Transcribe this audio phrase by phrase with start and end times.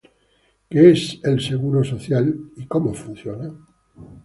[0.71, 2.25] ¿Qué es el Seguro Social
[2.57, 3.53] y cómo funciona?